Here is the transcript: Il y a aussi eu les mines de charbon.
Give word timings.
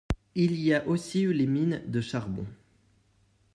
Il 0.33 0.59
y 0.59 0.73
a 0.73 0.87
aussi 0.87 1.21
eu 1.21 1.31
les 1.31 1.45
mines 1.45 1.83
de 1.85 2.01
charbon. 2.01 2.47